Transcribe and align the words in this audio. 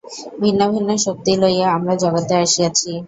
ভিন্ন 0.41 0.61
ভিন্ন 0.73 0.89
শক্তি 0.97 1.33
লইয়া 1.41 1.67
আমরা 1.77 1.93
জগতে 1.95 2.33
আসিয়াছি। 2.43 2.91